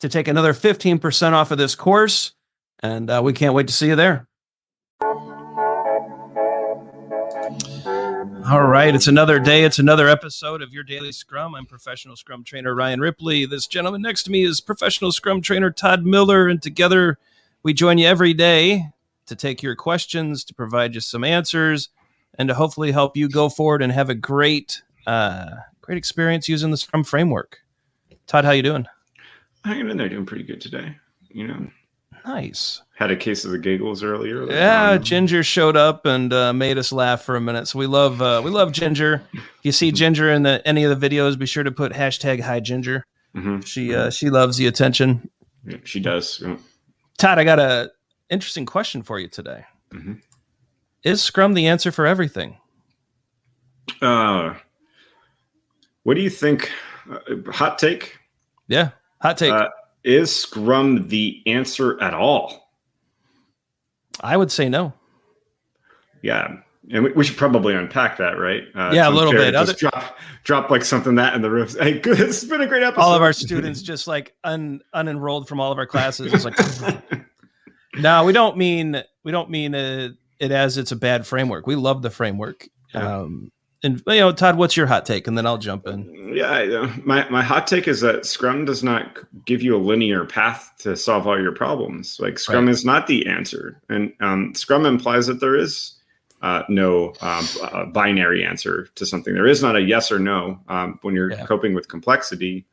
[0.00, 2.32] to take another 15% off of this course.
[2.80, 4.28] And uh, we can't wait to see you there.
[8.48, 9.64] All right, it's another day.
[9.64, 11.56] It's another episode of your daily Scrum.
[11.56, 13.44] I'm professional Scrum trainer Ryan Ripley.
[13.44, 17.18] This gentleman next to me is professional Scrum trainer Todd Miller, and together
[17.64, 18.86] we join you every day
[19.26, 21.88] to take your questions, to provide you some answers,
[22.38, 25.46] and to hopefully help you go forward and have a great, uh,
[25.80, 27.58] great experience using the Scrum framework.
[28.28, 28.86] Todd, how you doing?
[29.66, 30.96] Hanging in there, doing pretty good today.
[31.28, 31.66] You know,
[32.24, 32.82] nice.
[32.94, 34.50] Had a case of the giggles earlier.
[34.50, 37.68] Yeah, Ginger showed up and uh, made us laugh for a minute.
[37.68, 39.22] So we love uh, we love Ginger.
[39.34, 42.40] If you see Ginger in the, any of the videos, be sure to put hashtag
[42.40, 43.04] Hi Ginger.
[43.36, 43.60] Mm-hmm.
[43.60, 45.28] She uh, she loves the attention.
[45.66, 46.40] Yeah, she does.
[46.42, 46.56] Yeah.
[47.18, 47.90] Todd, I got a
[48.30, 49.64] interesting question for you today.
[49.92, 50.14] Mm-hmm.
[51.02, 52.56] Is Scrum the answer for everything?
[54.00, 54.54] Uh,
[56.02, 56.70] what do you think?
[57.10, 58.18] Uh, hot take?
[58.68, 58.90] Yeah.
[59.20, 59.52] Hot take.
[59.52, 59.68] Uh,
[60.04, 62.70] is Scrum the answer at all?
[64.20, 64.92] I would say no.
[66.22, 66.56] Yeah.
[66.90, 68.62] And we, we should probably unpack that, right?
[68.74, 69.52] Uh, yeah, a little bit.
[69.52, 71.68] Just Other- drop, drop like something that in the room.
[71.68, 72.18] Hey, good.
[72.18, 73.02] Has been a great episode.
[73.02, 76.32] All of our students just like un unenrolled from all of our classes.
[76.32, 76.56] It's like,
[77.96, 81.66] no, we don't mean we don't mean it, it as it's a bad framework.
[81.66, 82.68] We love the framework.
[82.94, 83.18] Yeah.
[83.20, 83.50] Um,
[83.82, 85.26] and you know, Todd, what's your hot take?
[85.26, 86.32] And then I'll jump in.
[86.34, 90.72] Yeah, my my hot take is that Scrum does not give you a linear path
[90.78, 92.18] to solve all your problems.
[92.20, 92.72] Like Scrum right.
[92.72, 95.96] is not the answer, and um, Scrum implies that there is
[96.42, 99.34] uh, no um, binary answer to something.
[99.34, 101.46] There is not a yes or no um, when you're yeah.
[101.46, 102.66] coping with complexity,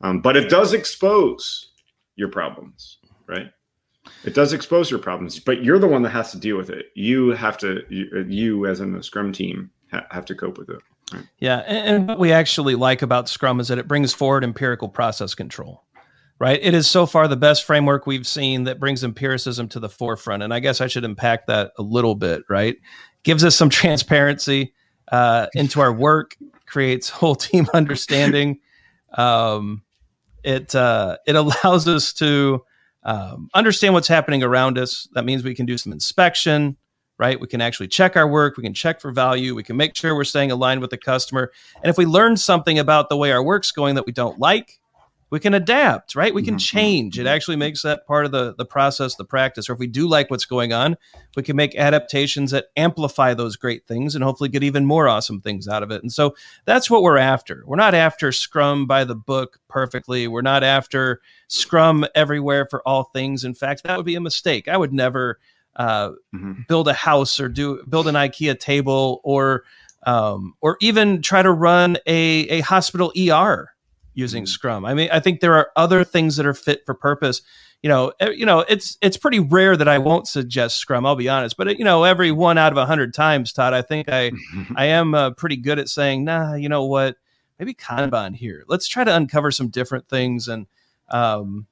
[0.00, 1.70] um, but it does expose
[2.16, 3.50] your problems, right?
[4.24, 6.86] It does expose your problems, but you're the one that has to deal with it.
[6.94, 10.68] You have to, you, you as in the Scrum team, ha- have to cope with
[10.68, 10.80] it.
[11.12, 11.24] Right?
[11.38, 14.88] Yeah, and, and what we actually like about Scrum is that it brings forward empirical
[14.88, 15.82] process control.
[16.38, 19.88] Right, it is so far the best framework we've seen that brings empiricism to the
[19.88, 22.42] forefront, and I guess I should impact that a little bit.
[22.48, 22.76] Right,
[23.22, 24.74] gives us some transparency
[25.10, 26.36] uh, into our work,
[26.66, 28.60] creates whole team understanding.
[29.14, 29.82] Um,
[30.44, 32.62] it uh, it allows us to
[33.02, 35.08] um, understand what's happening around us.
[35.14, 36.76] That means we can do some inspection
[37.18, 37.40] right?
[37.40, 40.14] We can actually check our work, we can check for value, we can make sure
[40.14, 41.50] we're staying aligned with the customer.
[41.82, 44.80] And if we learn something about the way our work's going that we don't like,
[45.28, 46.32] we can adapt, right?
[46.32, 46.78] We can mm-hmm.
[46.78, 47.18] change.
[47.18, 47.34] It mm-hmm.
[47.34, 49.68] actually makes that part of the, the process, the practice.
[49.68, 50.96] Or if we do like what's going on,
[51.34, 55.40] we can make adaptations that amplify those great things and hopefully get even more awesome
[55.40, 56.02] things out of it.
[56.02, 57.64] And so that's what we're after.
[57.66, 60.28] We're not after Scrum by the book perfectly.
[60.28, 63.42] We're not after Scrum everywhere for all things.
[63.42, 64.68] In fact, that would be a mistake.
[64.68, 65.40] I would never
[65.76, 66.52] uh, mm-hmm.
[66.68, 69.64] build a house or do build an IKEA table or
[70.04, 72.16] um, or even try to run a,
[72.48, 73.70] a hospital ER
[74.14, 74.48] using mm-hmm.
[74.48, 74.84] Scrum.
[74.84, 77.42] I mean, I think there are other things that are fit for purpose.
[77.82, 81.04] You know, you know, it's it's pretty rare that I won't suggest Scrum.
[81.04, 83.82] I'll be honest, but you know, every one out of a hundred times, Todd, I
[83.82, 84.32] think I
[84.76, 87.16] I am uh, pretty good at saying, nah, you know what,
[87.58, 88.64] maybe Kanban here.
[88.66, 90.66] Let's try to uncover some different things and
[91.08, 91.66] um,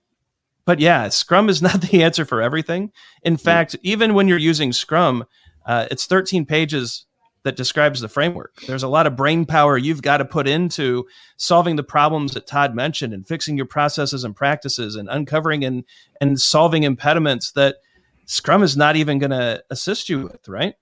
[0.65, 2.93] but yeah, Scrum is not the answer for everything.
[3.23, 5.25] In fact, even when you're using Scrum,
[5.67, 7.07] uh, it's 13 pages
[7.45, 8.63] that describes the framework.
[8.67, 11.07] There's a lot of brain power you've got to put into
[11.37, 15.85] solving the problems that Todd mentioned and fixing your processes and practices and uncovering and
[16.21, 17.77] and solving impediments that
[18.25, 20.75] Scrum is not even going to assist you with, right?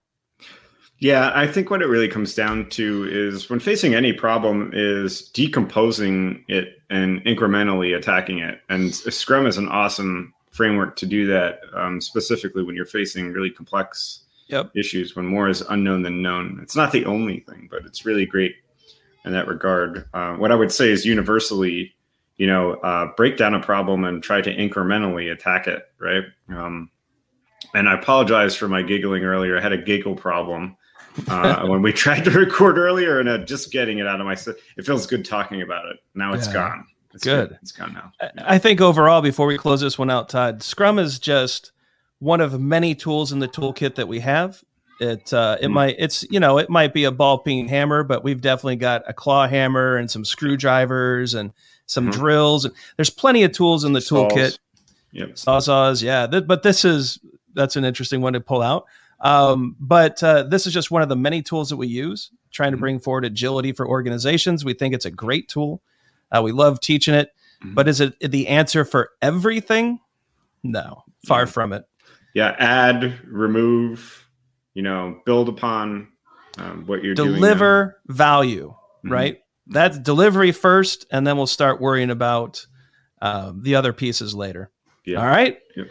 [1.02, 5.22] Yeah, I think what it really comes down to is when facing any problem is
[5.30, 8.60] decomposing it and incrementally attacking it.
[8.68, 13.50] And Scrum is an awesome framework to do that, um, specifically when you're facing really
[13.50, 14.70] complex yep.
[14.76, 16.60] issues, when more is unknown than known.
[16.62, 18.54] It's not the only thing, but it's really great
[19.24, 20.08] in that regard.
[20.14, 21.96] Uh, what I would say is universally,
[22.36, 26.22] you know, uh, break down a problem and try to incrementally attack it, right?
[26.48, 26.90] Um,
[27.74, 29.58] and I apologize for my giggling earlier.
[29.58, 30.76] I had a giggle problem
[31.28, 34.32] uh, when we tried to record earlier, and uh, just getting it out of my.
[34.76, 35.98] It feels good talking about it.
[36.14, 36.52] Now it's yeah.
[36.52, 36.86] gone.
[37.14, 37.50] It's good.
[37.50, 37.58] good.
[37.62, 38.12] It's gone now.
[38.38, 41.72] I think overall, before we close this one out, Todd, Scrum is just
[42.18, 44.62] one of many tools in the toolkit that we have.
[45.00, 45.72] It uh, it mm.
[45.72, 49.02] might it's you know it might be a ball peen hammer, but we've definitely got
[49.06, 51.52] a claw hammer and some screwdrivers and
[51.86, 52.12] some mm.
[52.12, 52.68] drills.
[52.96, 54.32] There's plenty of tools in the Saws.
[54.32, 54.58] toolkit.
[55.12, 55.30] Yep.
[55.30, 56.26] Sawzalls, yeah.
[56.26, 57.18] Th- but this is
[57.54, 58.86] that's an interesting one to pull out.
[59.22, 62.72] Um, but uh, this is just one of the many tools that we use, trying
[62.72, 62.82] to mm-hmm.
[62.82, 64.64] bring forward agility for organizations.
[64.64, 65.80] We think it's a great tool.
[66.30, 67.30] Uh, we love teaching it,
[67.62, 67.74] mm-hmm.
[67.74, 70.00] but is it the answer for everything?
[70.64, 71.84] No, far from it.
[72.34, 74.26] Yeah, add, remove,
[74.74, 76.08] you know, build upon
[76.58, 77.34] um, what you're doing.
[77.34, 79.12] deliver value, mm-hmm.
[79.12, 79.38] right?
[79.68, 82.66] That's delivery first, and then we'll start worrying about
[83.20, 84.70] uh, the other pieces later.
[85.04, 85.18] Yeah.
[85.18, 85.58] All right.
[85.76, 85.88] Yep.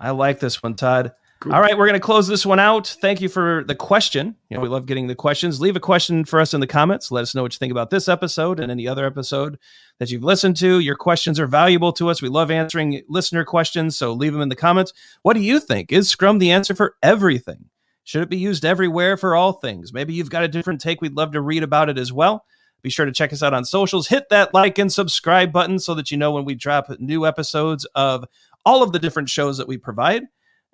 [0.00, 1.12] I like this one, Todd.
[1.42, 1.54] Cool.
[1.54, 2.86] All right, we're going to close this one out.
[2.86, 4.36] Thank you for the question.
[4.48, 5.60] You know, we love getting the questions.
[5.60, 7.10] Leave a question for us in the comments.
[7.10, 9.58] Let us know what you think about this episode and any other episode
[9.98, 10.78] that you've listened to.
[10.78, 12.22] Your questions are valuable to us.
[12.22, 14.92] We love answering listener questions, so leave them in the comments.
[15.22, 15.90] What do you think?
[15.90, 17.64] Is Scrum the answer for everything?
[18.04, 19.92] Should it be used everywhere for all things?
[19.92, 21.00] Maybe you've got a different take.
[21.00, 22.44] We'd love to read about it as well.
[22.82, 24.06] Be sure to check us out on socials.
[24.06, 27.84] Hit that like and subscribe button so that you know when we drop new episodes
[27.96, 28.26] of
[28.64, 30.22] all of the different shows that we provide.